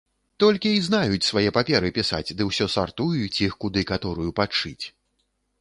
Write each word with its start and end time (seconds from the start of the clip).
Толькі 0.43 0.69
й 0.75 0.79
знаюць 0.87 1.27
свае 1.27 1.49
паперы 1.57 1.91
пісаць 1.99 2.33
ды 2.39 2.49
ўсё 2.49 2.69
сартуюць 2.79 3.41
іх, 3.49 3.53
куды 3.67 3.85
каторую 3.93 4.31
падшыць. 4.41 4.85